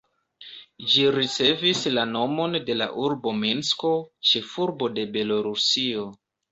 [0.93, 3.95] Ĝi ricevis la nomon de la urbo Minsko,
[4.33, 6.13] ĉefurbo de Belorusio.